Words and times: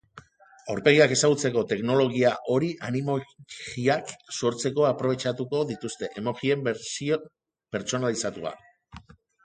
Aurpegiak 0.75 1.11
ezagutzeko 1.15 1.63
teknologia 1.73 2.31
hori 2.55 2.71
animojiak 2.89 4.15
sortzeko 4.39 4.89
aprobetxatuko 4.95 5.63
dituzte, 5.75 6.13
emojien 6.25 6.69
bertsio 6.71 7.25
pertsonalizatua. 7.79 8.59